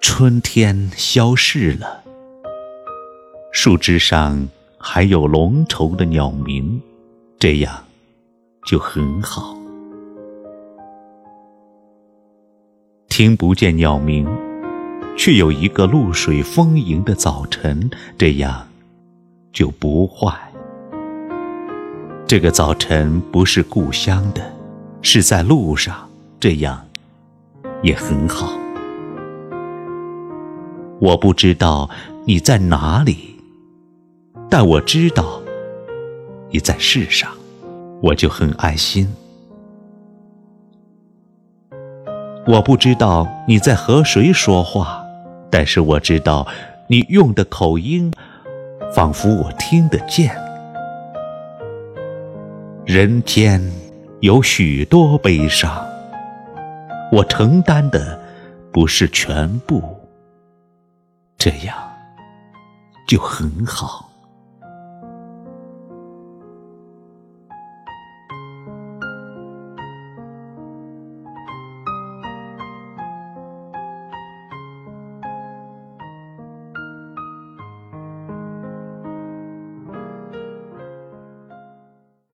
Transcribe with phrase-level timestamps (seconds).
[0.00, 2.02] 春天消逝了，
[3.52, 4.48] 树枝上
[4.78, 6.80] 还有浓稠的鸟鸣，
[7.38, 7.84] 这样
[8.64, 9.56] 就很好。
[13.08, 14.26] 听不见鸟鸣，
[15.18, 18.66] 却有一个露水丰盈的早晨，这样
[19.52, 20.34] 就不坏。
[22.26, 24.50] 这个早晨不是故乡的，
[25.02, 26.86] 是在路上，这样
[27.82, 28.58] 也很好。
[31.00, 31.88] 我不知道
[32.26, 33.34] 你在哪里，
[34.50, 35.40] 但我知道
[36.50, 37.30] 你在世上，
[38.02, 39.08] 我就很安心。
[42.46, 45.02] 我不知道你在和谁说话，
[45.50, 46.46] 但是我知道
[46.86, 48.12] 你用的口音，
[48.92, 50.36] 仿佛我听得见。
[52.84, 53.62] 人间
[54.20, 55.82] 有许多悲伤，
[57.10, 58.20] 我承担的
[58.70, 59.82] 不是全部，
[61.40, 61.74] 这样
[63.08, 64.09] 就很好。